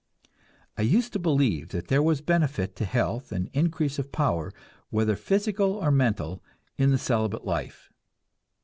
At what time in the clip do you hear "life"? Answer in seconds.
7.45-7.91